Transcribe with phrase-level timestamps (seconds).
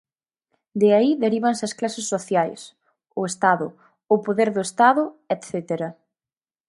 [0.81, 2.61] De aí derívanse as clases sociais,
[3.19, 3.67] o Estado,
[4.15, 5.03] o poder do Estado
[5.35, 5.89] etcétera.